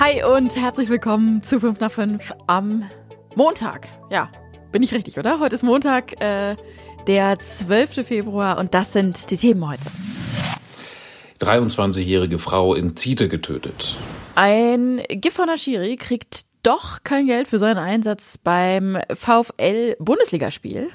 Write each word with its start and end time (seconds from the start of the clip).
Hi 0.00 0.22
und 0.22 0.54
herzlich 0.54 0.88
willkommen 0.90 1.42
zu 1.42 1.58
5 1.58 1.80
nach 1.80 1.90
5 1.90 2.32
am 2.46 2.88
Montag. 3.34 3.88
Ja, 4.10 4.30
bin 4.70 4.80
ich 4.84 4.94
richtig, 4.94 5.18
oder? 5.18 5.40
Heute 5.40 5.56
ist 5.56 5.64
Montag, 5.64 6.20
äh, 6.20 6.54
der 7.08 7.40
12. 7.40 8.06
Februar 8.06 8.58
und 8.58 8.74
das 8.74 8.92
sind 8.92 9.28
die 9.32 9.36
Themen 9.36 9.68
heute. 9.68 9.82
23-jährige 11.40 12.38
Frau 12.38 12.76
in 12.76 12.94
Tite 12.94 13.28
getötet. 13.28 13.96
Ein 14.36 15.02
Gifhorner 15.08 15.58
Schiri 15.58 15.96
kriegt 15.96 16.44
doch 16.62 17.02
kein 17.02 17.26
Geld 17.26 17.48
für 17.48 17.58
seinen 17.58 17.78
Einsatz 17.78 18.38
beim 18.38 18.98
VfL 19.12 19.96
Bundesligaspiel. 19.98 20.90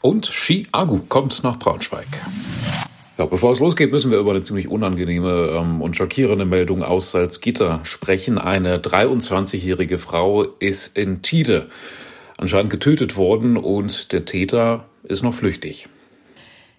Und 0.00 0.24
Ski 0.24 0.66
Agu 0.72 1.00
kommt 1.06 1.44
nach 1.44 1.58
Braunschweig. 1.58 2.08
Ja, 3.16 3.26
bevor 3.26 3.52
es 3.52 3.60
losgeht, 3.60 3.92
müssen 3.92 4.10
wir 4.10 4.18
über 4.18 4.32
eine 4.32 4.42
ziemlich 4.42 4.66
unangenehme 4.66 5.56
ähm, 5.56 5.80
und 5.80 5.94
schockierende 5.96 6.44
Meldung 6.44 6.82
aus 6.82 7.12
Salzgitter 7.12 7.78
sprechen. 7.84 8.38
Eine 8.38 8.78
23-jährige 8.78 9.98
Frau 9.98 10.42
ist 10.42 10.96
in 10.96 11.22
Tide 11.22 11.68
anscheinend 12.38 12.70
getötet 12.70 13.16
worden 13.16 13.56
und 13.56 14.10
der 14.10 14.24
Täter 14.24 14.86
ist 15.04 15.22
noch 15.22 15.32
flüchtig. 15.34 15.88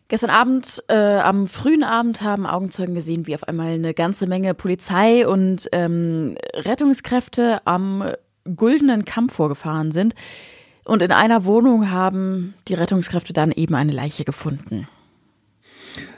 Gestern 0.10 0.30
Abend, 0.30 0.84
äh, 0.90 0.94
am 0.94 1.48
frühen 1.48 1.84
Abend, 1.84 2.22
haben 2.22 2.46
Augenzeugen 2.46 2.96
gesehen, 2.96 3.28
wie 3.28 3.36
auf 3.36 3.48
einmal 3.48 3.74
eine 3.74 3.94
ganze 3.94 4.28
Menge 4.28 4.54
Polizei 4.54 5.26
und 5.26 5.70
ähm, 5.72 6.36
Rettungskräfte 6.54 7.66
am 7.66 8.04
Guldenen 8.44 9.06
Kamm 9.06 9.30
vorgefahren 9.30 9.94
sind. 9.94 10.16
Und 10.84 11.02
in 11.02 11.14
einer 11.14 11.46
Wohnung 11.46 11.90
haben 11.90 12.56
die 12.68 12.76
Rettungskräfte 12.76 13.32
dann 13.32 13.54
eben 13.54 13.74
eine 13.74 13.94
Leiche 13.94 14.26
gefunden. 14.26 14.90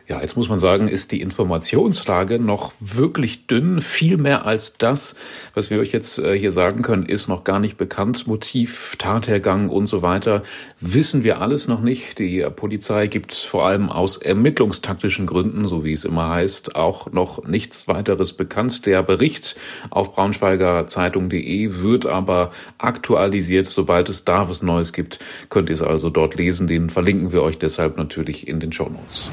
Ja, 0.09 0.21
jetzt 0.21 0.38
muss 0.38 0.47
man 0.47 0.57
sagen, 0.57 0.88
ist 0.88 1.11
die 1.11 1.20
Informationslage 1.20 2.39
noch 2.39 2.71
wirklich 2.79 3.45
dünn. 3.45 3.81
Viel 3.81 4.15
mehr 4.15 4.45
als 4.45 4.77
das, 4.77 5.17
was 5.53 5.70
wir 5.70 5.79
euch 5.79 5.91
jetzt 5.91 6.17
äh, 6.20 6.39
hier 6.39 6.53
sagen 6.53 6.82
können, 6.82 7.05
ist 7.05 7.27
noch 7.27 7.43
gar 7.43 7.59
nicht 7.59 7.76
bekannt. 7.76 8.26
Motiv, 8.26 8.95
Tathergang 8.98 9.67
und 9.67 9.87
so 9.87 10.01
weiter 10.01 10.43
wissen 10.79 11.26
wir 11.26 11.41
alles 11.41 11.67
noch 11.67 11.82
nicht. 11.82 12.20
Die 12.20 12.48
Polizei 12.55 13.07
gibt 13.07 13.34
vor 13.34 13.65
allem 13.65 13.90
aus 13.90 14.15
ermittlungstaktischen 14.15 15.26
Gründen, 15.26 15.67
so 15.67 15.84
wie 15.84 15.91
es 15.91 16.05
immer 16.05 16.29
heißt, 16.29 16.77
auch 16.77 17.12
noch 17.12 17.43
nichts 17.43 17.89
weiteres 17.89 18.32
bekannt. 18.32 18.85
Der 18.85 19.04
Bericht 19.04 19.57
auf 19.89 20.13
braunschweigerzeitung.de 20.13 21.82
wird 21.82 22.05
aber 22.05 22.51
aktualisiert. 22.77 23.65
Sobald 23.65 24.07
es 24.07 24.23
da 24.23 24.48
was 24.48 24.63
Neues 24.63 24.93
gibt, 24.93 25.20
könnt 25.49 25.67
ihr 25.67 25.73
es 25.73 25.82
also 25.82 26.10
dort 26.10 26.35
lesen. 26.35 26.67
Den 26.67 26.89
verlinken 26.89 27.34
wir 27.34 27.43
euch 27.43 27.57
deshalb 27.57 27.98
natürlich 27.98 28.48
in 28.48 28.62
den 28.62 28.71
Show 28.71 28.87
Notes. 28.87 29.29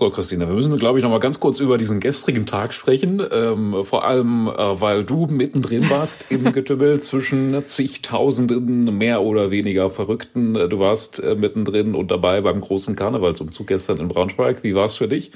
So, 0.00 0.08
Christina, 0.08 0.48
wir 0.48 0.54
müssen, 0.54 0.74
glaube 0.76 0.98
ich, 0.98 1.02
noch 1.02 1.10
mal 1.10 1.20
ganz 1.20 1.40
kurz 1.40 1.60
über 1.60 1.76
diesen 1.76 2.00
gestrigen 2.00 2.46
Tag 2.46 2.72
sprechen. 2.72 3.22
Ähm, 3.30 3.84
vor 3.84 4.06
allem, 4.06 4.48
äh, 4.48 4.80
weil 4.80 5.04
du 5.04 5.26
mittendrin 5.26 5.90
warst 5.90 6.24
im 6.30 6.50
Getümmel 6.54 6.98
zwischen 7.00 7.66
zigtausenden 7.66 8.96
mehr 8.96 9.20
oder 9.20 9.50
weniger 9.50 9.90
Verrückten. 9.90 10.54
Du 10.54 10.78
warst 10.78 11.22
äh, 11.22 11.34
mittendrin 11.34 11.94
und 11.94 12.10
dabei 12.10 12.40
beim 12.40 12.62
großen 12.62 12.96
Karnevalsumzug 12.96 13.66
gestern 13.66 13.98
in 13.98 14.08
Braunschweig. 14.08 14.62
Wie 14.62 14.74
war 14.74 14.86
es 14.86 14.96
für 14.96 15.06
dich? 15.06 15.32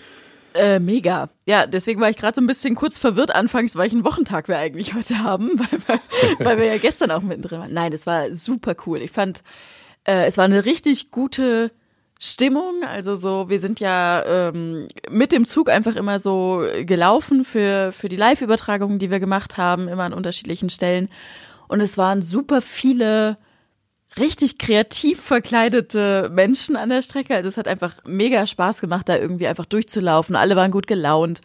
Äh, 0.55 0.79
mega. 0.79 1.29
Ja, 1.45 1.67
deswegen 1.67 2.01
war 2.01 2.09
ich 2.09 2.17
gerade 2.17 2.37
so 2.37 2.41
ein 2.41 2.47
bisschen 2.47 2.75
kurz 2.75 2.97
verwirrt 2.97 3.35
anfangs, 3.35 3.77
welchen 3.77 4.03
Wochentag 4.03 4.49
wir 4.49 4.57
eigentlich 4.57 4.95
heute 4.95 5.19
haben, 5.19 5.59
weil, 5.59 5.81
weil, 5.87 6.47
weil 6.47 6.59
wir 6.61 6.65
ja 6.65 6.79
gestern 6.79 7.11
auch 7.11 7.21
mittendrin 7.21 7.61
waren. 7.61 7.75
Nein, 7.75 7.93
es 7.93 8.07
war 8.07 8.35
super 8.35 8.75
cool. 8.87 9.03
Ich 9.03 9.11
fand, 9.11 9.43
äh, 10.05 10.25
es 10.25 10.39
war 10.39 10.47
eine 10.47 10.65
richtig 10.65 11.11
gute 11.11 11.71
Stimmung. 12.25 12.85
Also 12.87 13.17
so, 13.17 13.49
wir 13.49 13.59
sind 13.59 13.81
ja 13.81 14.25
ähm, 14.25 14.89
mit 15.11 15.33
dem 15.33 15.47
Zug 15.47 15.69
einfach 15.69 15.97
immer 15.97 16.19
so 16.19 16.63
gelaufen 16.83 17.45
für, 17.45 17.93
für 17.93 18.09
die 18.09 18.17
Live-Übertragungen, 18.17 18.99
die 18.99 19.11
wir 19.11 19.21
gemacht 19.21 19.57
haben, 19.57 19.89
immer 19.89 20.05
an 20.05 20.15
unterschiedlichen 20.15 20.71
Stellen. 20.71 21.09
Und 21.69 21.81
es 21.81 21.99
waren 21.99 22.23
super 22.23 22.63
viele 22.63 23.37
richtig 24.19 24.59
kreativ 24.59 25.21
verkleidete 25.21 26.31
Menschen 26.33 26.77
an 26.77 26.89
der 26.89 27.03
Strecke. 27.03 27.35
Also 27.35 27.49
es 27.49 27.57
hat 27.57 27.69
einfach 27.69 27.97
mega 28.07 28.47
Spaß 28.47 28.81
gemacht, 28.81 29.09
da 29.09 29.17
irgendwie 29.17 29.47
einfach 29.47 29.67
durchzulaufen. 29.67 30.37
Alle 30.37 30.57
waren 30.57 30.71
gut 30.71 30.87
gelaunt. 30.87 31.41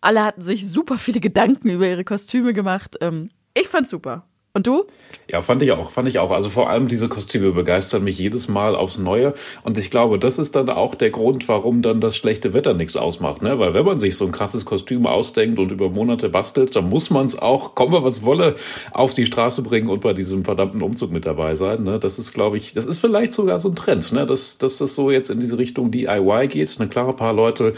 Alle 0.00 0.24
hatten 0.24 0.42
sich 0.42 0.68
super 0.68 0.98
viele 0.98 1.20
Gedanken 1.20 1.70
über 1.70 1.86
ihre 1.86 2.04
Kostüme 2.04 2.52
gemacht. 2.52 2.96
Ähm, 3.00 3.30
ich 3.54 3.68
fand's 3.68 3.90
super. 3.90 4.26
Und 4.56 4.68
du? 4.68 4.84
Ja, 5.28 5.42
fand 5.42 5.62
ich 5.62 5.72
auch, 5.72 5.90
fand 5.90 6.06
ich 6.06 6.20
auch. 6.20 6.30
Also 6.30 6.48
vor 6.48 6.70
allem 6.70 6.86
diese 6.86 7.08
Kostüme 7.08 7.50
begeistern 7.50 8.04
mich 8.04 8.18
jedes 8.20 8.46
Mal 8.46 8.76
aufs 8.76 8.98
Neue. 8.98 9.34
Und 9.64 9.78
ich 9.78 9.90
glaube, 9.90 10.16
das 10.18 10.38
ist 10.38 10.54
dann 10.54 10.68
auch 10.68 10.94
der 10.94 11.10
Grund, 11.10 11.48
warum 11.48 11.82
dann 11.82 12.00
das 12.00 12.16
schlechte 12.16 12.54
Wetter 12.54 12.72
nichts 12.72 12.94
ausmacht. 12.94 13.42
Ne? 13.42 13.58
Weil 13.58 13.74
wenn 13.74 13.84
man 13.84 13.98
sich 13.98 14.16
so 14.16 14.26
ein 14.26 14.30
krasses 14.30 14.64
Kostüm 14.64 15.06
ausdenkt 15.06 15.58
und 15.58 15.72
über 15.72 15.88
Monate 15.88 16.28
bastelt, 16.28 16.76
dann 16.76 16.88
muss 16.88 17.10
man 17.10 17.26
es 17.26 17.36
auch, 17.36 17.74
komme 17.74 18.04
was 18.04 18.22
wolle, 18.22 18.54
auf 18.92 19.12
die 19.12 19.26
Straße 19.26 19.62
bringen 19.62 19.88
und 19.88 20.02
bei 20.02 20.12
diesem 20.12 20.44
verdammten 20.44 20.82
Umzug 20.82 21.10
mit 21.10 21.26
dabei 21.26 21.56
sein. 21.56 21.82
Ne? 21.82 21.98
Das 21.98 22.20
ist, 22.20 22.32
glaube 22.32 22.56
ich, 22.56 22.74
das 22.74 22.86
ist 22.86 22.98
vielleicht 22.98 23.32
sogar 23.32 23.58
so 23.58 23.70
ein 23.70 23.74
Trend, 23.74 24.12
ne? 24.12 24.24
dass, 24.24 24.58
dass 24.58 24.78
das 24.78 24.94
so 24.94 25.10
jetzt 25.10 25.30
in 25.30 25.40
diese 25.40 25.58
Richtung 25.58 25.90
DIY 25.90 26.46
geht. 26.46 26.76
Eine 26.78 26.88
klare 26.88 27.12
paar 27.12 27.32
Leute 27.32 27.72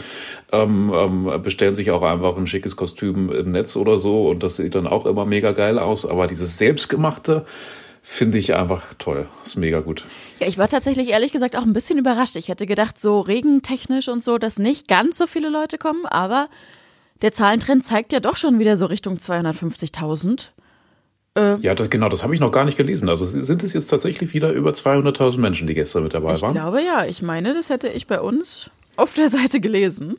ähm, 0.51 0.91
ähm, 0.93 1.41
bestellen 1.41 1.75
sich 1.75 1.91
auch 1.91 2.03
einfach 2.03 2.37
ein 2.37 2.45
schickes 2.45 2.75
Kostüm 2.75 3.31
im 3.31 3.51
Netz 3.51 3.75
oder 3.75 3.97
so 3.97 4.29
und 4.29 4.43
das 4.43 4.57
sieht 4.57 4.75
dann 4.75 4.85
auch 4.85 5.05
immer 5.05 5.25
mega 5.25 5.53
geil 5.53 5.79
aus. 5.79 6.05
Aber 6.05 6.27
dieses 6.27 6.57
selbstgemachte 6.67 7.45
finde 8.01 8.37
ich 8.37 8.55
einfach 8.55 8.93
toll. 8.97 9.27
Ist 9.43 9.55
mega 9.55 9.79
gut. 9.79 10.05
Ja, 10.39 10.47
ich 10.47 10.57
war 10.57 10.67
tatsächlich 10.69 11.09
ehrlich 11.09 11.31
gesagt 11.31 11.55
auch 11.55 11.63
ein 11.63 11.73
bisschen 11.73 11.97
überrascht. 11.97 12.35
Ich 12.35 12.49
hätte 12.49 12.65
gedacht, 12.65 12.99
so 12.99 13.21
regentechnisch 13.21 14.09
und 14.09 14.23
so, 14.23 14.37
dass 14.37 14.59
nicht 14.59 14.87
ganz 14.87 15.17
so 15.17 15.27
viele 15.27 15.49
Leute 15.49 15.77
kommen, 15.77 16.05
aber 16.05 16.49
der 17.21 17.31
Zahlentrend 17.31 17.83
zeigt 17.83 18.11
ja 18.11 18.19
doch 18.19 18.37
schon 18.37 18.59
wieder 18.59 18.77
so 18.77 18.85
Richtung 18.85 19.17
250.000. 19.17 20.49
Äh, 21.35 21.55
ja, 21.59 21.73
das, 21.73 21.89
genau, 21.89 22.09
das 22.09 22.23
habe 22.23 22.33
ich 22.33 22.41
noch 22.41 22.51
gar 22.51 22.65
nicht 22.65 22.77
gelesen. 22.77 23.09
Also 23.09 23.25
sind 23.25 23.63
es 23.63 23.73
jetzt 23.73 23.87
tatsächlich 23.87 24.33
wieder 24.33 24.51
über 24.51 24.71
200.000 24.71 25.39
Menschen, 25.39 25.67
die 25.67 25.73
gestern 25.73 26.03
mit 26.03 26.13
dabei 26.13 26.35
ich 26.35 26.41
waren? 26.41 26.51
Ich 26.51 26.55
glaube 26.55 26.81
ja. 26.81 27.05
Ich 27.05 27.21
meine, 27.21 27.53
das 27.53 27.69
hätte 27.69 27.87
ich 27.87 28.07
bei 28.07 28.19
uns 28.19 28.69
auf 28.95 29.13
der 29.13 29.29
Seite 29.29 29.59
gelesen. 29.59 30.17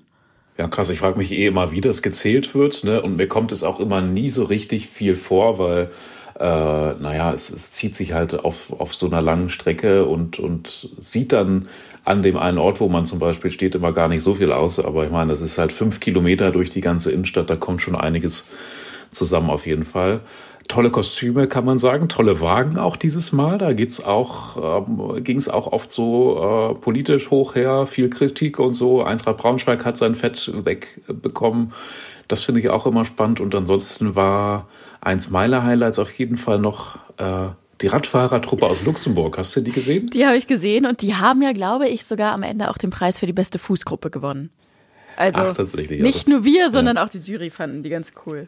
Ja, 0.58 0.66
krass. 0.66 0.90
Ich 0.90 0.98
frage 0.98 1.16
mich 1.18 1.30
eh 1.32 1.46
immer, 1.46 1.72
wie 1.72 1.80
das 1.80 2.02
gezählt 2.02 2.54
wird. 2.54 2.84
Ne? 2.84 3.00
Und 3.00 3.16
mir 3.16 3.28
kommt 3.28 3.52
es 3.52 3.62
auch 3.62 3.80
immer 3.80 4.00
nie 4.00 4.28
so 4.28 4.44
richtig 4.44 4.88
viel 4.88 5.14
vor, 5.14 5.58
weil 5.58 5.90
äh, 6.38 6.94
naja, 6.94 7.32
es, 7.32 7.50
es 7.50 7.72
zieht 7.72 7.96
sich 7.96 8.12
halt 8.12 8.44
auf, 8.44 8.72
auf 8.78 8.94
so 8.94 9.06
einer 9.06 9.20
langen 9.20 9.50
Strecke 9.50 10.04
und, 10.04 10.38
und 10.38 10.90
sieht 10.98 11.32
dann 11.32 11.68
an 12.04 12.22
dem 12.22 12.36
einen 12.36 12.58
Ort, 12.58 12.80
wo 12.80 12.88
man 12.88 13.04
zum 13.04 13.18
Beispiel 13.18 13.50
steht, 13.50 13.74
immer 13.74 13.92
gar 13.92 14.08
nicht 14.08 14.22
so 14.22 14.34
viel 14.34 14.52
aus. 14.52 14.78
Aber 14.78 15.04
ich 15.04 15.10
meine, 15.10 15.30
das 15.30 15.40
ist 15.40 15.58
halt 15.58 15.72
fünf 15.72 16.00
Kilometer 16.00 16.52
durch 16.52 16.70
die 16.70 16.80
ganze 16.80 17.10
Innenstadt, 17.10 17.50
da 17.50 17.56
kommt 17.56 17.82
schon 17.82 17.96
einiges 17.96 18.46
zusammen 19.10 19.50
auf 19.50 19.66
jeden 19.66 19.84
Fall. 19.84 20.20
Tolle 20.68 20.90
Kostüme, 20.90 21.48
kann 21.48 21.64
man 21.64 21.78
sagen, 21.78 22.08
tolle 22.08 22.40
Wagen 22.40 22.78
auch 22.78 22.96
dieses 22.96 23.32
Mal. 23.32 23.56
Da 23.58 23.72
geht's 23.72 24.04
auch, 24.04 24.86
ähm, 24.86 25.24
ging 25.24 25.38
es 25.38 25.48
auch 25.48 25.72
oft 25.72 25.90
so 25.90 26.72
äh, 26.72 26.74
politisch 26.78 27.30
hoch 27.30 27.54
her, 27.54 27.86
viel 27.86 28.10
Kritik 28.10 28.58
und 28.58 28.74
so. 28.74 29.02
Eintracht 29.02 29.38
Braunschweig 29.38 29.84
hat 29.84 29.96
sein 29.96 30.14
Fett 30.14 30.52
wegbekommen. 30.54 31.72
Das 32.28 32.42
finde 32.42 32.60
ich 32.60 32.68
auch 32.68 32.86
immer 32.86 33.06
spannend. 33.06 33.40
Und 33.40 33.54
ansonsten 33.54 34.14
war 34.14 34.66
eins 35.00 35.30
meiner 35.30 35.64
Highlights 35.64 35.98
auf 35.98 36.12
jeden 36.12 36.36
Fall 36.36 36.58
noch 36.58 36.98
äh, 37.18 37.48
die 37.80 37.86
Radfahrertruppe 37.86 38.66
aus 38.66 38.84
Luxemburg. 38.84 39.38
Hast 39.38 39.54
du 39.56 39.60
die 39.60 39.72
gesehen? 39.72 40.08
Die 40.08 40.26
habe 40.26 40.36
ich 40.36 40.46
gesehen 40.46 40.86
und 40.86 41.02
die 41.02 41.14
haben 41.14 41.42
ja, 41.42 41.52
glaube 41.52 41.88
ich, 41.88 42.04
sogar 42.04 42.32
am 42.32 42.42
Ende 42.42 42.70
auch 42.70 42.78
den 42.78 42.90
Preis 42.90 43.18
für 43.18 43.26
die 43.26 43.32
beste 43.32 43.58
Fußgruppe 43.58 44.10
gewonnen. 44.10 44.50
Also 45.16 45.40
Ach, 45.40 45.52
tatsächlich, 45.52 46.00
nicht 46.00 46.20
das, 46.20 46.26
nur 46.28 46.44
wir, 46.44 46.70
sondern 46.70 46.96
ja. 46.96 47.04
auch 47.04 47.08
die 47.08 47.18
Jury 47.18 47.50
fanden 47.50 47.82
die 47.82 47.90
ganz 47.90 48.12
cool. 48.26 48.46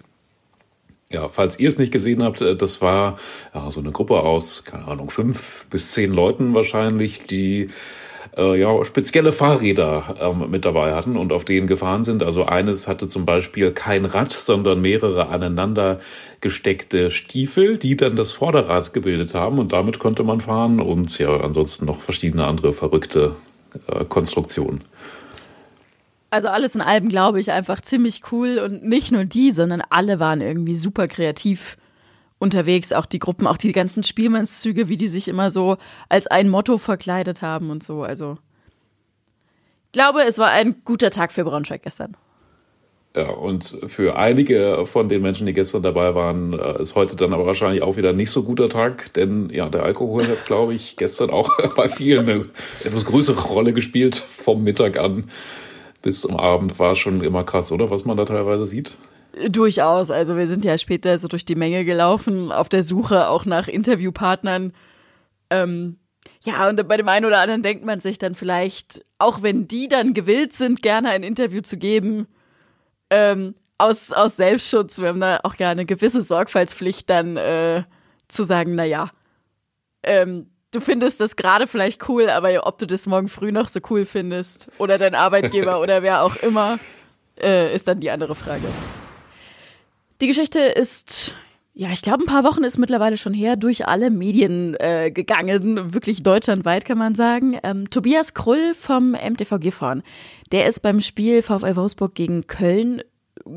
Ja, 1.10 1.28
falls 1.28 1.59
ihr 1.59 1.69
es 1.69 1.78
nicht 1.78 1.93
gesehen 1.93 2.22
habt, 2.22 2.41
äh, 2.41 2.56
das 2.56 2.81
war 2.81 3.19
ja, 3.53 3.71
so 3.71 3.81
eine 3.81 3.91
Gruppe 3.91 4.21
aus, 4.21 4.65
keine 4.65 4.87
Ahnung, 4.87 5.10
fünf 5.10 5.66
bis 5.69 5.93
zehn 5.93 6.12
Leuten 6.12 6.55
wahrscheinlich, 6.55 7.27
die 7.27 7.71
äh, 8.37 8.59
ja, 8.59 8.85
spezielle 8.85 9.33
Fahrräder 9.33 10.17
ähm, 10.21 10.51
mit 10.51 10.65
dabei 10.65 10.95
hatten 10.95 11.17
und 11.17 11.33
auf 11.33 11.45
denen 11.45 11.67
gefahren 11.67 12.05
sind. 12.05 12.23
Also 12.23 12.45
eines 12.45 12.89
hatte 12.89 13.09
zum 13.09 13.25
Beispiel 13.25 13.73
kein 13.73 14.05
Rad, 14.05 14.33
sondern 14.33 14.81
mehrere 14.81 15.28
aneinander 15.28 16.01
gesteckte 16.41 17.10
Stiefel, 17.10 17.78
die 17.78 17.97
dann 17.97 18.16
das 18.16 18.33
Vorderrad 18.33 18.93
gebildet 18.93 19.34
haben 19.34 19.59
und 19.59 19.72
damit 19.72 19.99
konnte 19.99 20.22
man 20.22 20.41
fahren 20.41 20.81
und 20.81 21.19
ja, 21.19 21.41
ansonsten 21.41 21.87
noch 21.87 22.01
verschiedene 22.01 22.47
andere 22.47 22.72
verrückte 22.72 23.34
äh, 23.89 24.04
Konstruktionen. 24.04 24.81
Also 26.31 26.47
alles 26.49 26.77
in 26.77 26.81
allem 26.81 27.09
glaube 27.09 27.41
ich 27.41 27.51
einfach 27.51 27.81
ziemlich 27.81 28.22
cool 28.31 28.59
und 28.59 28.84
nicht 28.84 29.10
nur 29.10 29.25
die, 29.25 29.51
sondern 29.51 29.83
alle 29.91 30.21
waren 30.21 30.41
irgendwie 30.41 30.77
super 30.77 31.09
kreativ 31.09 31.77
unterwegs, 32.41 32.92
auch 32.92 33.07
die 33.07 33.21
Gruppen, 33.21 33.47
auch 33.47 33.57
die 33.57 33.71
ganzen 33.71 34.03
Spielmannszüge, 34.03 34.89
wie 34.89 34.97
die 34.97 35.07
sich 35.07 35.28
immer 35.28 35.51
so 35.51 35.77
als 36.09 36.27
ein 36.27 36.48
Motto 36.48 36.78
verkleidet 36.78 37.42
haben 37.42 37.71
und 37.71 37.84
so. 37.84 38.03
Also 38.03 38.39
ich 39.87 39.92
glaube, 39.92 40.22
es 40.25 40.39
war 40.39 40.51
ein 40.51 40.83
guter 40.84 41.10
Tag 41.10 41.31
für 41.31 41.45
Braunschweig 41.45 41.84
gestern. 41.84 42.16
Ja, 43.15 43.28
und 43.28 43.65
für 43.87 44.16
einige 44.16 44.87
von 44.87 45.09
den 45.09 45.22
Menschen, 45.22 45.47
die 45.47 45.53
gestern 45.53 45.83
dabei 45.83 46.15
waren, 46.15 46.53
äh, 46.53 46.81
ist 46.81 46.95
heute 46.95 47.16
dann 47.16 47.34
aber 47.34 47.45
wahrscheinlich 47.45 47.83
auch 47.83 47.97
wieder 47.97 48.13
nicht 48.13 48.31
so 48.31 48.45
guter 48.45 48.69
Tag, 48.69 49.13
denn 49.15 49.51
ja, 49.51 49.69
der 49.69 49.83
Alkohol 49.83 50.28
hat, 50.28 50.47
glaube 50.47 50.75
ich, 50.75 50.97
gestern 50.97 51.31
auch 51.31 51.51
bei 51.77 51.89
vielen 51.89 52.28
eine 52.28 52.45
etwas 52.84 53.04
größere 53.04 53.48
Rolle 53.48 53.72
gespielt, 53.72 54.15
vom 54.15 54.63
Mittag 54.63 54.98
an 54.98 55.25
bis 56.03 56.22
zum 56.22 56.37
Abend 56.37 56.78
war 56.78 56.95
schon 56.95 57.22
immer 57.22 57.45
krass, 57.45 57.72
oder? 57.72 57.91
Was 57.91 58.04
man 58.04 58.16
da 58.16 58.25
teilweise 58.25 58.66
sieht. 58.66 58.92
Durchaus. 59.48 60.10
Also 60.10 60.37
wir 60.37 60.47
sind 60.47 60.65
ja 60.65 60.77
später 60.78 61.19
so 61.19 61.28
durch 61.28 61.45
die 61.45 61.54
Menge 61.54 61.84
gelaufen, 61.84 62.53
auf 62.53 62.69
der 62.69 62.83
Suche 62.83 63.28
auch 63.28 63.45
nach 63.45 63.69
Interviewpartnern. 63.69 64.72
Ähm, 65.51 65.98
ja, 66.42 66.69
und 66.69 66.87
bei 66.89 66.97
dem 66.97 67.09
einen 67.09 67.27
oder 67.27 67.39
anderen 67.39 67.63
denkt 67.63 67.84
man 67.84 68.01
sich 68.01 68.19
dann 68.19 68.34
vielleicht, 68.34 69.04
auch 69.19 69.42
wenn 69.42 69.69
die 69.69 69.89
dann 69.89 70.15
gewillt 70.15 70.53
sind, 70.53 70.83
gerne 70.83 71.10
ein 71.10 71.22
Interview 71.22 71.60
zu 71.60 71.77
geben, 71.77 72.27
ähm, 73.10 73.54
aus, 73.78 74.13
aus 74.13 74.37
Selbstschutz, 74.37 74.98
wir 74.98 75.09
haben 75.09 75.21
da 75.21 75.41
auch 75.42 75.54
ja 75.54 75.71
eine 75.71 75.87
gewisse 75.87 76.22
Sorgfaltspflicht 76.22 77.09
dann 77.09 77.37
äh, 77.37 77.84
zu 78.28 78.45
sagen, 78.45 78.75
na 78.75 78.84
ja, 78.84 79.10
ähm, 80.03 80.51
du 80.71 80.81
findest 80.81 81.21
das 81.21 81.37
gerade 81.37 81.66
vielleicht 81.66 82.09
cool, 82.09 82.28
aber 82.28 82.66
ob 82.66 82.78
du 82.78 82.87
das 82.87 83.07
morgen 83.07 83.28
früh 83.28 83.53
noch 83.53 83.69
so 83.69 83.81
cool 83.91 84.04
findest 84.04 84.69
oder 84.78 84.98
dein 84.98 85.15
Arbeitgeber 85.15 85.81
oder 85.83 86.03
wer 86.03 86.22
auch 86.22 86.37
immer, 86.37 86.78
äh, 87.41 87.75
ist 87.75 87.89
dann 87.89 88.01
die 88.01 88.10
andere 88.10 88.34
Frage. 88.34 88.66
Die 90.21 90.27
Geschichte 90.27 90.61
ist, 90.61 91.33
ja, 91.72 91.93
ich 91.93 92.03
glaube, 92.03 92.25
ein 92.25 92.27
paar 92.27 92.45
Wochen 92.45 92.63
ist 92.63 92.77
mittlerweile 92.77 93.17
schon 93.17 93.33
her, 93.33 93.57
durch 93.57 93.87
alle 93.87 94.11
Medien 94.11 94.77
äh, 94.78 95.11
gegangen, 95.11 95.95
wirklich 95.95 96.22
deutschlandweit 96.22 96.84
kann 96.84 96.99
man 96.99 97.15
sagen. 97.15 97.59
Ähm, 97.63 97.89
Tobias 97.89 98.34
Krull 98.34 98.75
vom 98.78 99.13
MTV 99.13 99.59
Gifhorn, 99.59 100.03
der 100.53 100.67
ist 100.67 100.81
beim 100.81 101.01
Spiel 101.01 101.41
VfL 101.41 101.75
Wolfsburg 101.75 102.15
gegen 102.15 102.47
Köln 102.47 103.03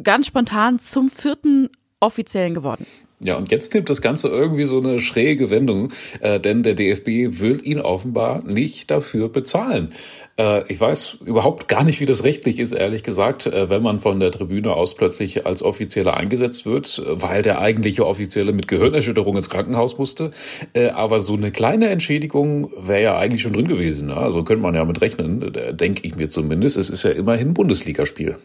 ganz 0.03 0.27
spontan 0.27 0.79
zum 0.79 1.09
vierten 1.09 1.69
offiziellen 1.99 2.53
geworden. 2.53 2.85
Ja, 3.23 3.37
und 3.37 3.51
jetzt 3.51 3.73
nimmt 3.73 3.89
das 3.89 4.01
Ganze 4.01 4.27
irgendwie 4.27 4.65
so 4.65 4.79
eine 4.79 4.99
schräge 4.99 5.49
Wendung, 5.49 5.93
äh, 6.19 6.39
denn 6.39 6.61
der 6.61 6.75
DFB 6.75 7.39
will 7.39 7.61
ihn 7.63 7.79
offenbar 7.79 8.43
nicht 8.43 8.91
dafür 8.91 9.29
bezahlen. 9.29 9.93
Äh, 10.37 10.63
ich 10.67 10.79
weiß 10.79 11.19
überhaupt 11.25 11.69
gar 11.69 11.83
nicht, 11.83 12.01
wie 12.01 12.05
das 12.05 12.25
rechtlich 12.25 12.59
ist, 12.59 12.73
ehrlich 12.73 13.03
gesagt, 13.03 13.47
äh, 13.47 13.69
wenn 13.69 13.81
man 13.81 14.01
von 14.01 14.19
der 14.19 14.31
Tribüne 14.31 14.73
aus 14.73 14.95
plötzlich 14.95 15.45
als 15.45 15.63
Offizieller 15.63 16.17
eingesetzt 16.17 16.65
wird, 16.65 17.01
weil 17.07 17.43
der 17.43 17.59
eigentliche 17.59 18.05
Offizielle 18.05 18.51
mit 18.51 18.67
Gehirnerschütterung 18.67 19.37
ins 19.37 19.49
Krankenhaus 19.49 19.97
musste. 19.97 20.31
Äh, 20.73 20.89
aber 20.89 21.21
so 21.21 21.35
eine 21.35 21.51
kleine 21.51 21.89
Entschädigung 21.89 22.71
wäre 22.77 23.03
ja 23.03 23.17
eigentlich 23.17 23.41
schon 23.41 23.53
drin 23.53 23.67
gewesen. 23.67 24.07
Ne? 24.07 24.17
Also 24.17 24.43
könnte 24.43 24.63
man 24.63 24.75
ja 24.75 24.83
mit 24.83 24.99
rechnen, 24.99 25.55
äh, 25.55 25.73
denke 25.73 26.05
ich 26.05 26.15
mir 26.15 26.27
zumindest. 26.27 26.77
Es 26.77 26.89
ist 26.89 27.03
ja 27.03 27.11
immerhin 27.11 27.53
Bundesligaspiel. 27.53 28.37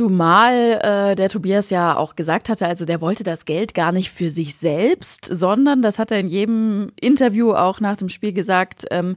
Zumal 0.00 0.80
äh, 0.82 1.14
der 1.14 1.28
Tobias 1.28 1.68
ja 1.68 1.94
auch 1.94 2.16
gesagt 2.16 2.48
hatte, 2.48 2.66
also 2.66 2.86
der 2.86 3.02
wollte 3.02 3.22
das 3.22 3.44
Geld 3.44 3.74
gar 3.74 3.92
nicht 3.92 4.10
für 4.10 4.30
sich 4.30 4.54
selbst, 4.54 5.26
sondern 5.26 5.82
das 5.82 5.98
hat 5.98 6.10
er 6.10 6.18
in 6.20 6.30
jedem 6.30 6.90
Interview 6.98 7.52
auch 7.52 7.80
nach 7.80 7.98
dem 7.98 8.08
Spiel 8.08 8.32
gesagt, 8.32 8.86
ähm, 8.90 9.16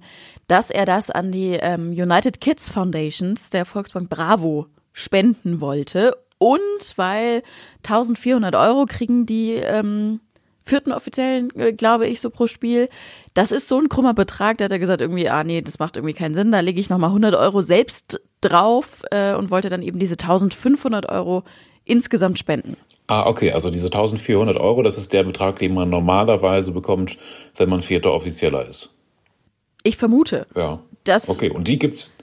dass 0.50 0.70
er 0.70 0.84
das 0.86 1.10
an 1.10 1.32
die 1.32 1.52
ähm, 1.52 1.92
United 1.92 2.42
Kids 2.42 2.70
Foundations 2.70 3.50
der 3.50 3.64
Volksbank 3.64 4.10
Bravo 4.10 4.66
spenden 4.92 5.62
wollte. 5.62 6.18
Und 6.38 6.60
weil 6.98 7.44
1400 7.88 8.54
Euro 8.54 8.84
kriegen 8.86 9.26
die 9.26 9.54
ähm, 9.54 10.20
vierten 10.64 10.92
Offiziellen, 10.92 11.50
äh, 11.58 11.74
glaube 11.74 12.08
ich, 12.08 12.22
so 12.22 12.30
pro 12.30 12.48
Spiel. 12.48 12.88
Das 13.34 13.52
ist 13.52 13.68
so 13.68 13.80
ein 13.80 13.90
krummer 13.90 14.14
Betrag. 14.14 14.58
Da 14.58 14.66
hat 14.66 14.72
er 14.72 14.80
gesagt, 14.80 15.02
irgendwie, 15.02 15.30
ah 15.30 15.44
nee, 15.44 15.62
das 15.62 15.80
macht 15.80 15.98
irgendwie 15.98 16.14
keinen 16.14 16.36
Sinn. 16.36 16.52
Da 16.52 16.60
lege 16.60 16.80
ich 16.80 16.90
nochmal 16.90 17.10
100 17.10 17.36
Euro 17.36 17.62
selbst 17.62 18.22
drauf 18.42 19.04
äh, 19.12 19.34
und 19.34 19.52
wollte 19.52 19.70
dann 19.70 19.82
eben 19.82 20.00
diese 20.00 20.14
1500 20.14 21.08
Euro 21.10 21.44
insgesamt 21.86 22.40
spenden. 22.40 22.78
Ah, 23.08 23.28
okay, 23.28 23.52
also 23.52 23.70
diese 23.70 23.88
1400 23.88 24.58
Euro, 24.58 24.82
das 24.82 24.98
ist 24.98 25.12
der 25.12 25.24
Betrag, 25.24 25.60
den 25.60 25.74
man 25.74 25.90
normalerweise 25.90 26.72
bekommt, 26.72 27.18
wenn 27.58 27.70
man 27.70 27.82
vierter 27.82 28.14
Offizieller 28.14 28.66
ist. 28.66 28.94
Ich 29.84 29.98
vermute. 29.98 30.48
Ja. 30.56 30.80
Das 31.04 31.28
okay, 31.28 31.50
und 31.50 31.68
die 31.68 31.78
gibt's 31.78 32.16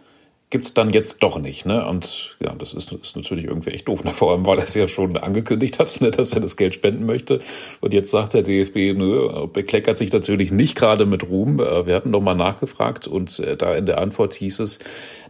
gibt's 0.51 0.75
dann 0.75 0.91
jetzt 0.91 1.23
doch 1.23 1.39
nicht, 1.39 1.65
ne? 1.65 1.87
Und 1.87 2.37
ja, 2.41 2.53
das 2.57 2.75
ist, 2.75 2.93
ist 2.93 3.17
natürlich 3.17 3.45
irgendwie 3.45 3.71
echt 3.71 3.87
doof, 3.87 4.03
ne? 4.03 4.11
vor 4.11 4.33
allem, 4.33 4.45
weil 4.45 4.59
er 4.59 4.65
es 4.65 4.75
ja 4.75 4.89
schon 4.89 5.17
angekündigt 5.17 5.79
hat, 5.79 6.01
ne, 6.01 6.11
dass 6.11 6.33
er 6.33 6.41
das 6.41 6.57
Geld 6.57 6.75
spenden 6.75 7.07
möchte. 7.07 7.39
Und 7.81 7.93
jetzt 7.93 8.11
sagt 8.11 8.35
der 8.35 8.43
DFB, 8.43 8.99
nö, 8.99 9.47
bekleckert 9.47 9.97
sich 9.97 10.13
natürlich 10.13 10.51
nicht 10.51 10.77
gerade 10.77 11.07
mit 11.07 11.29
Ruhm. 11.29 11.61
Äh, 11.61 11.87
wir 11.87 11.95
hatten 11.95 12.11
doch 12.11 12.21
mal 12.21 12.35
nachgefragt 12.35 13.07
und 13.07 13.39
äh, 13.39 13.57
da 13.57 13.75
in 13.75 13.87
der 13.87 13.99
Antwort 13.99 14.35
hieß 14.35 14.59
es, 14.59 14.81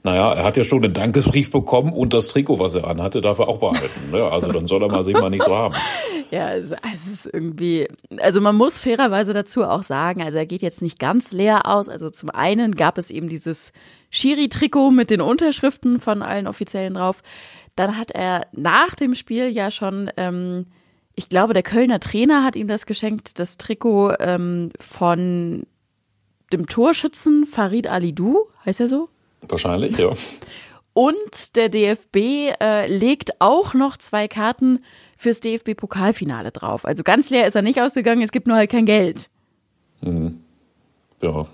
naja, 0.02 0.32
er 0.32 0.44
hat 0.44 0.56
ja 0.56 0.64
schon 0.64 0.82
einen 0.82 0.94
Dankesbrief 0.94 1.50
bekommen 1.50 1.92
und 1.92 2.14
das 2.14 2.28
Trikot, 2.28 2.58
was 2.58 2.74
er 2.74 2.86
anhatte, 2.86 3.20
darf 3.20 3.38
er 3.38 3.48
auch 3.48 3.58
behalten. 3.58 4.10
Ne? 4.10 4.24
Also 4.24 4.50
dann 4.50 4.66
soll 4.66 4.82
er 4.82 4.88
mal 4.88 5.04
sich 5.04 5.14
mal 5.14 5.30
nicht 5.30 5.44
so 5.44 5.54
haben. 5.54 5.74
Ja, 6.32 6.54
es, 6.54 6.70
es 6.70 7.06
ist 7.12 7.26
irgendwie, 7.26 7.88
also 8.18 8.40
man 8.40 8.54
muss 8.54 8.78
fairerweise 8.78 9.34
dazu 9.34 9.64
auch 9.64 9.82
sagen, 9.82 10.22
also 10.22 10.38
er 10.38 10.46
geht 10.46 10.62
jetzt 10.62 10.80
nicht 10.80 11.00
ganz 11.00 11.32
leer 11.32 11.66
aus. 11.66 11.88
Also 11.88 12.08
zum 12.08 12.30
einen 12.30 12.76
gab 12.76 12.98
es 12.98 13.10
eben 13.10 13.28
dieses 13.28 13.72
Schiri-Trikot 14.10 14.90
mit 14.90 15.10
den 15.10 15.20
Unterschriften 15.20 16.00
von 16.00 16.22
allen 16.22 16.46
Offiziellen 16.46 16.94
drauf. 16.94 17.22
Dann 17.76 17.96
hat 17.96 18.10
er 18.10 18.46
nach 18.52 18.94
dem 18.94 19.14
Spiel 19.14 19.48
ja 19.48 19.70
schon, 19.70 20.10
ähm, 20.16 20.66
ich 21.14 21.28
glaube, 21.28 21.54
der 21.54 21.62
Kölner 21.62 22.00
Trainer 22.00 22.44
hat 22.44 22.56
ihm 22.56 22.68
das 22.68 22.86
geschenkt, 22.86 23.38
das 23.38 23.56
Trikot 23.56 24.14
ähm, 24.18 24.70
von 24.78 25.66
dem 26.52 26.66
Torschützen 26.66 27.46
Farid 27.46 27.86
Alidou, 27.86 28.48
heißt 28.66 28.80
er 28.80 28.88
so? 28.88 29.08
Wahrscheinlich, 29.42 29.96
ja. 29.96 30.12
Und 30.92 31.56
der 31.56 31.68
DFB 31.68 32.16
äh, 32.60 32.86
legt 32.86 33.40
auch 33.40 33.74
noch 33.74 33.96
zwei 33.96 34.26
Karten 34.26 34.80
fürs 35.16 35.40
DFB-Pokalfinale 35.40 36.50
drauf. 36.50 36.84
Also 36.84 37.04
ganz 37.04 37.30
leer 37.30 37.46
ist 37.46 37.54
er 37.54 37.62
nicht 37.62 37.80
ausgegangen, 37.80 38.22
es 38.22 38.32
gibt 38.32 38.48
nur 38.48 38.56
halt 38.56 38.70
kein 38.70 38.86
Geld. 38.86 39.30
Mhm. 40.00 40.40
Ja. 41.22 41.46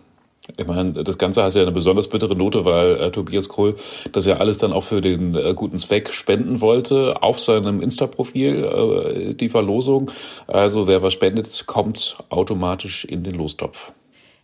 Ich 0.56 0.66
meine, 0.66 0.92
das 0.92 1.18
Ganze 1.18 1.42
hat 1.42 1.54
ja 1.54 1.62
eine 1.62 1.72
besonders 1.72 2.08
bittere 2.08 2.36
Note, 2.36 2.64
weil 2.64 3.00
äh, 3.00 3.10
Tobias 3.10 3.48
Kohl 3.48 3.74
das 4.12 4.26
ja 4.26 4.36
alles 4.36 4.58
dann 4.58 4.72
auch 4.72 4.84
für 4.84 5.00
den 5.00 5.34
äh, 5.34 5.54
guten 5.54 5.78
Zweck 5.78 6.10
spenden 6.10 6.60
wollte, 6.60 7.20
auf 7.20 7.40
seinem 7.40 7.82
Insta-Profil, 7.82 8.64
äh, 8.64 9.34
die 9.34 9.48
Verlosung. 9.48 10.10
Also 10.46 10.86
wer 10.86 11.02
was 11.02 11.14
spendet, 11.14 11.64
kommt 11.66 12.18
automatisch 12.28 13.04
in 13.04 13.24
den 13.24 13.34
Lostopf. 13.34 13.92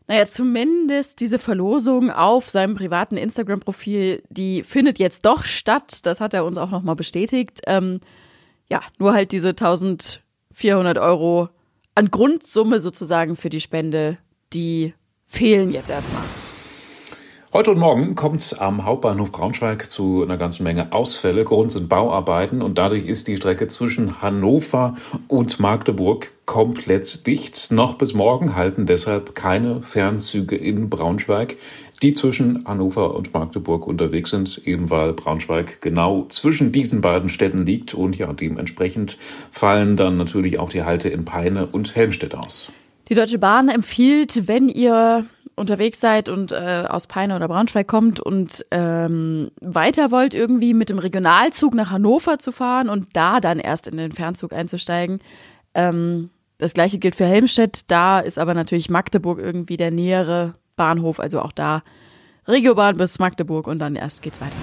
Naja, 0.09 0.27
zumindest 0.27 1.21
diese 1.21 1.39
Verlosung 1.39 2.11
auf 2.11 2.51
seinem 2.51 2.75
privaten 2.75 3.17
Instagram-Profil, 3.17 4.23
die 4.29 4.65
findet 4.65 4.99
jetzt 4.99 5.25
doch 5.25 5.45
statt. 5.45 6.05
Das 6.05 6.21
hat 6.21 6.35
er 6.35 6.45
uns 6.45 6.59
auch 6.59 6.71
nochmal 6.71 6.97
bestätigt. 6.97 7.61
Ähm, 7.67 8.01
ja, 8.69 8.81
nur 8.99 9.13
halt 9.13 9.31
diese 9.31 9.51
1400 9.51 10.99
Euro 10.99 11.49
an 11.95 12.11
Grundsumme 12.11 12.81
sozusagen 12.81 13.37
für 13.37 13.51
die 13.51 13.61
Spende, 13.61 14.19
die 14.53 14.95
fehlen 15.33 15.71
jetzt 15.73 15.91
erstmal. 15.91 16.23
Heute 17.55 17.73
und 17.73 17.79
morgen 17.79 18.15
kommt 18.15 18.41
es 18.41 18.55
am 18.55 18.85
Hauptbahnhof 18.85 19.31
Braunschweig 19.31 19.91
zu 19.91 20.23
einer 20.23 20.39
ganzen 20.39 20.63
Menge 20.63 20.93
Ausfälle. 20.93 21.45
Grund 21.45 21.71
sind 21.73 21.89
Bauarbeiten 21.89 22.63
und 22.63 22.79
dadurch 22.79 23.07
ist 23.07 23.29
die 23.29 23.37
Strecke 23.37 23.69
zwischen 23.69 24.23
Hannover 24.23 24.95
und 25.29 25.61
Magdeburg 25.61 26.33
komplett 26.47 27.27
dicht. 27.27 27.71
Noch 27.71 27.95
bis 27.95 28.15
morgen 28.15 28.57
halten 28.57 28.87
deshalb 28.87 29.35
keine 29.35 29.83
Fernzüge 29.83 30.57
in 30.57 30.89
Braunschweig, 30.89 31.57
die 32.03 32.15
zwischen 32.15 32.65
Hannover 32.67 33.15
und 33.15 33.35
Magdeburg 33.35 33.87
unterwegs 33.87 34.31
sind, 34.31 34.67
eben 34.67 34.89
weil 34.89 35.13
Braunschweig 35.13 35.83
genau 35.83 36.27
zwischen 36.31 36.73
diesen 36.73 37.03
beiden 37.03 37.29
Städten 37.29 37.67
liegt 37.67 37.93
und 37.93 38.17
ja, 38.17 38.33
dementsprechend 38.33 39.19
fallen 39.51 39.97
dann 39.97 40.17
natürlich 40.17 40.59
auch 40.59 40.71
die 40.71 40.85
Halte 40.85 41.11
in 41.11 41.27
Peine 41.27 41.67
und 41.67 41.97
Helmstedt 41.97 42.35
aus. 42.35 42.73
Die 43.13 43.17
Deutsche 43.17 43.39
Bahn 43.39 43.69
empfiehlt, 43.69 44.49
wenn 44.49 44.71
ihr 44.71 45.27
unterwegs 45.55 46.01
seid 46.01 46.31
und 46.31 46.51
äh, 46.51 46.87
aus 46.89 47.07
Peine 47.07 47.37
oder 47.37 47.47
Braunschweig 47.47 47.87
kommt 47.87 48.21
und 48.21 48.65
ähm, 48.71 49.51
weiter 49.61 50.11
wollt, 50.11 50.33
irgendwie 50.33 50.73
mit 50.73 50.89
dem 50.89 50.99
Regionalzug 50.99 51.75
nach 51.75 51.91
Hannover 51.91 52.39
zu 52.39 52.53
fahren 52.53 52.89
und 52.89 53.09
da 53.13 53.41
dann 53.41 53.59
erst 53.59 53.87
in 53.87 53.99
den 53.99 54.13
Fernzug 54.13 54.55
einzusteigen. 54.55 55.19
Ähm, 55.75 56.31
das 56.57 56.73
gleiche 56.73 56.99
gilt 56.99 57.15
für 57.15 57.27
Helmstedt. 57.27 57.91
Da 57.91 58.19
ist 58.19 58.39
aber 58.39 58.55
natürlich 58.55 58.89
Magdeburg 58.89 59.41
irgendwie 59.41 59.77
der 59.77 59.91
nähere 59.91 60.55
Bahnhof, 60.77 61.21
also 61.21 61.43
auch 61.43 61.53
da 61.53 61.83
Regiobahn 62.49 62.97
bis 62.97 63.19
Magdeburg 63.19 63.67
und 63.67 63.79
dann 63.79 63.95
erst 63.95 64.23
geht's 64.23 64.41
weiter. 64.41 64.57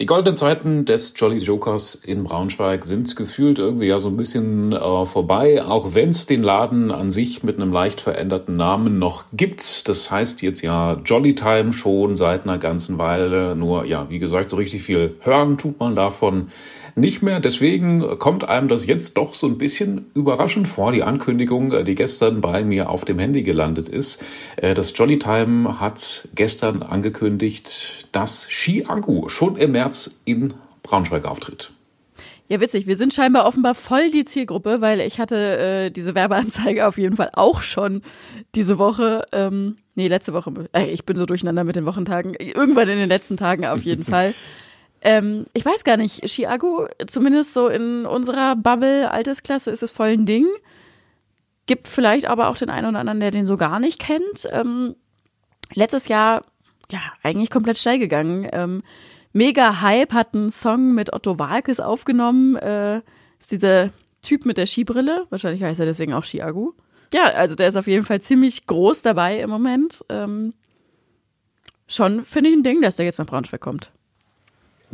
Die 0.00 0.06
goldenen 0.06 0.36
Zeiten 0.36 0.84
des 0.84 1.14
Jolly 1.16 1.38
Jokers 1.38 1.94
in 1.94 2.24
Braunschweig 2.24 2.84
sind 2.84 3.14
gefühlt 3.14 3.60
irgendwie 3.60 3.86
ja 3.86 4.00
so 4.00 4.08
ein 4.08 4.16
bisschen 4.16 4.72
äh, 4.72 5.06
vorbei, 5.06 5.62
auch 5.62 5.94
wenn 5.94 6.08
es 6.08 6.26
den 6.26 6.42
Laden 6.42 6.90
an 6.90 7.12
sich 7.12 7.44
mit 7.44 7.60
einem 7.60 7.72
leicht 7.72 8.00
veränderten 8.00 8.56
Namen 8.56 8.98
noch 8.98 9.26
gibt. 9.32 9.88
Das 9.88 10.10
heißt 10.10 10.42
jetzt 10.42 10.62
ja 10.62 10.94
Jolly 11.04 11.36
Time 11.36 11.72
schon 11.72 12.16
seit 12.16 12.42
einer 12.42 12.58
ganzen 12.58 12.98
Weile. 12.98 13.54
Nur 13.54 13.84
ja, 13.84 14.10
wie 14.10 14.18
gesagt, 14.18 14.50
so 14.50 14.56
richtig 14.56 14.82
viel 14.82 15.14
hören 15.20 15.58
tut 15.58 15.78
man 15.78 15.94
davon 15.94 16.48
nicht 16.96 17.22
mehr. 17.22 17.40
Deswegen 17.40 18.18
kommt 18.18 18.48
einem 18.48 18.68
das 18.68 18.86
jetzt 18.86 19.16
doch 19.16 19.34
so 19.34 19.46
ein 19.46 19.58
bisschen 19.58 20.06
überraschend 20.14 20.68
vor, 20.68 20.92
die 20.92 21.02
Ankündigung, 21.02 21.72
äh, 21.72 21.84
die 21.84 21.94
gestern 21.94 22.40
bei 22.40 22.64
mir 22.64 22.90
auf 22.90 23.04
dem 23.04 23.18
Handy 23.18 23.42
gelandet 23.42 23.88
ist. 23.88 24.24
Äh, 24.56 24.74
das 24.74 24.92
Jolly 24.96 25.18
Time 25.18 25.80
hat 25.80 26.28
gestern 26.34 26.82
angekündigt, 26.82 28.08
dass 28.12 28.46
Ski 28.48 28.84
Angu 28.86 29.28
schon 29.28 29.56
im 29.56 29.72
März 29.72 29.83
in 30.24 30.54
Braunschweig 30.82 31.24
auftritt. 31.24 31.72
Ja, 32.48 32.60
witzig. 32.60 32.86
Wir 32.86 32.96
sind 32.96 33.14
scheinbar 33.14 33.46
offenbar 33.46 33.74
voll 33.74 34.10
die 34.10 34.26
Zielgruppe, 34.26 34.82
weil 34.82 35.00
ich 35.00 35.18
hatte 35.18 35.36
äh, 35.36 35.90
diese 35.90 36.14
Werbeanzeige 36.14 36.86
auf 36.86 36.98
jeden 36.98 37.16
Fall 37.16 37.30
auch 37.32 37.62
schon 37.62 38.02
diese 38.54 38.78
Woche. 38.78 39.24
Ähm, 39.32 39.76
nee, 39.94 40.08
letzte 40.08 40.34
Woche. 40.34 40.52
Äh, 40.74 40.90
ich 40.90 41.06
bin 41.06 41.16
so 41.16 41.24
durcheinander 41.24 41.64
mit 41.64 41.74
den 41.74 41.86
Wochentagen. 41.86 42.34
Irgendwann 42.34 42.88
in 42.90 42.98
den 42.98 43.08
letzten 43.08 43.38
Tagen 43.38 43.64
auf 43.64 43.82
jeden 43.82 44.04
Fall. 44.10 44.34
Ähm, 45.00 45.46
ich 45.54 45.64
weiß 45.64 45.84
gar 45.84 45.96
nicht, 45.96 46.26
Chiago, 46.26 46.86
zumindest 47.06 47.54
so 47.54 47.68
in 47.68 48.04
unserer 48.04 48.56
Bubble 48.56 49.10
Altersklasse 49.10 49.70
ist 49.70 49.82
es 49.82 49.90
voll 49.90 50.08
ein 50.08 50.26
Ding. 50.26 50.46
Gibt 51.66 51.88
vielleicht 51.88 52.26
aber 52.26 52.48
auch 52.48 52.56
den 52.58 52.68
einen 52.68 52.88
oder 52.88 53.00
anderen, 53.00 53.20
der 53.20 53.30
den 53.30 53.46
so 53.46 53.56
gar 53.56 53.80
nicht 53.80 53.98
kennt. 53.98 54.46
Ähm, 54.50 54.96
letztes 55.72 56.08
Jahr, 56.08 56.44
ja, 56.90 57.00
eigentlich 57.22 57.50
komplett 57.50 57.78
steil 57.78 57.98
gegangen. 57.98 58.48
Ähm, 58.52 58.82
mega 59.34 59.82
Hype, 59.82 60.14
hat 60.14 60.34
einen 60.34 60.50
Song 60.50 60.94
mit 60.94 61.12
Otto 61.12 61.38
Walkes 61.38 61.80
aufgenommen. 61.80 62.56
Äh, 62.56 63.02
ist 63.38 63.52
dieser 63.52 63.90
Typ 64.22 64.46
mit 64.46 64.56
der 64.56 64.66
Skibrille. 64.66 65.26
Wahrscheinlich 65.28 65.62
heißt 65.62 65.80
er 65.80 65.86
deswegen 65.86 66.14
auch 66.14 66.24
Chiago. 66.24 66.74
Ja, 67.12 67.24
also 67.24 67.54
der 67.54 67.68
ist 67.68 67.76
auf 67.76 67.86
jeden 67.86 68.06
Fall 68.06 68.20
ziemlich 68.20 68.66
groß 68.66 69.02
dabei 69.02 69.40
im 69.40 69.50
Moment. 69.50 70.04
Ähm, 70.08 70.54
schon 71.86 72.24
finde 72.24 72.50
ich 72.50 72.56
ein 72.56 72.62
Ding, 72.62 72.80
dass 72.80 72.96
der 72.96 73.04
jetzt 73.04 73.18
nach 73.18 73.26
Braunschweig 73.26 73.60
kommt. 73.60 73.92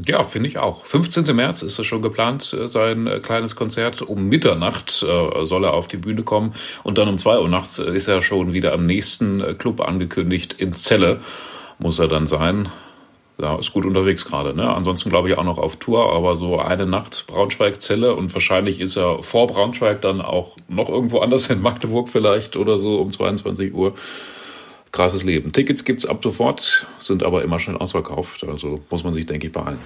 Ja, 0.07 0.23
finde 0.25 0.49
ich 0.49 0.59
auch. 0.59 0.85
15. 0.85 1.35
März 1.37 1.63
ist 1.63 1.79
es 1.79 1.87
schon 1.87 2.03
geplant, 2.03 2.55
äh, 2.55 2.69
sein 2.69 3.07
äh, 3.07 3.21
kleines 3.21 3.55
Konzert. 3.55 4.03
Um 4.03 4.29
Mitternacht 4.29 5.03
äh, 5.03 5.47
soll 5.47 5.65
er 5.65 5.75
auf 5.75 5.89
die 5.89 5.99
Bühne 5.99 6.23
kommen. 6.23 6.55
Und 6.83 6.99
dann 6.99 7.09
um 7.09 7.19
2 7.19 7.39
Uhr 7.39 7.49
nachts 7.49 7.79
ist 7.79 8.09
er 8.09 8.23
schon 8.23 8.53
wieder 8.53 8.73
am 8.73 8.87
nächsten 8.87 9.59
Club 9.59 9.81
angekündigt. 9.81 10.55
In 10.55 10.73
Celle 10.73 11.21
muss 11.79 11.99
er 11.99 12.09
dann 12.09 12.27
sein. 12.27 12.69
Ja, 13.41 13.57
ist 13.57 13.73
gut 13.73 13.87
unterwegs 13.87 14.27
gerade. 14.27 14.55
Ne? 14.55 14.69
Ansonsten 14.69 15.09
glaube 15.09 15.31
ich 15.31 15.39
auch 15.39 15.45
noch 15.45 15.59
auf 15.59 15.77
Tour, 15.77 16.13
aber 16.13 16.37
so 16.37 16.59
eine 16.59 16.85
Nacht 16.85 17.25
Braunschweig-Zelle 17.27 18.15
und 18.15 18.35
wahrscheinlich 18.35 18.81
ist 18.81 18.97
er 18.97 19.23
vor 19.23 19.47
Braunschweig 19.47 20.03
dann 20.03 20.21
auch 20.21 20.57
noch 20.69 20.91
irgendwo 20.91 21.21
anders 21.21 21.49
in 21.49 21.63
Magdeburg 21.63 22.09
vielleicht 22.09 22.57
oder 22.57 22.79
so 22.79 23.01
um 23.01 23.11
22 23.11 23.73
Uhr 23.73 23.95
krasses 24.93 25.25
Leben. 25.25 25.53
Tickets 25.53 25.85
gibt's 25.85 26.05
ab 26.05 26.21
sofort, 26.23 26.87
sind 26.99 27.23
aber 27.23 27.43
immer 27.43 27.59
schnell 27.59 27.77
ausverkauft. 27.77 28.45
Also 28.45 28.81
muss 28.91 29.05
man 29.05 29.13
sich, 29.13 29.27
denke 29.27 29.47
ich, 29.47 29.53
behalten. 29.53 29.81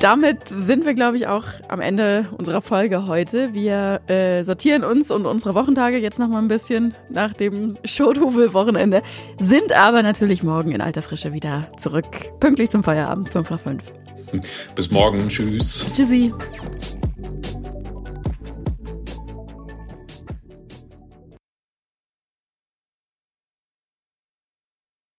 Damit 0.00 0.48
sind 0.48 0.86
wir, 0.86 0.94
glaube 0.94 1.18
ich, 1.18 1.26
auch 1.26 1.44
am 1.68 1.82
Ende 1.82 2.26
unserer 2.38 2.62
Folge 2.62 3.06
heute. 3.06 3.52
Wir 3.52 4.00
äh, 4.06 4.42
sortieren 4.44 4.82
uns 4.82 5.10
und 5.10 5.26
unsere 5.26 5.54
Wochentage 5.54 5.98
jetzt 5.98 6.18
noch 6.18 6.28
mal 6.28 6.38
ein 6.38 6.48
bisschen 6.48 6.94
nach 7.10 7.34
dem 7.34 7.76
Schothuvel-Wochenende, 7.84 9.02
sind 9.38 9.72
aber 9.72 10.02
natürlich 10.02 10.42
morgen 10.42 10.72
in 10.72 10.80
alter 10.80 11.02
Frische 11.02 11.34
wieder 11.34 11.70
zurück, 11.76 12.06
pünktlich 12.40 12.70
zum 12.70 12.82
Feierabend, 12.82 13.28
5 13.28 13.50
nach 13.50 13.60
5. 13.60 13.82
Bis 14.74 14.90
morgen, 14.90 15.28
tschüss. 15.28 15.90
Tschüssi. 15.94 16.32